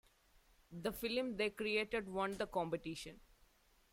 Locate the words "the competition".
2.37-3.19